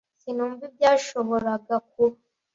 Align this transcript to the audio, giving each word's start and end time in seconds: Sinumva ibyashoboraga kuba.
Sinumva 0.21 0.63
ibyashoboraga 0.69 1.75
kuba. 1.91 2.17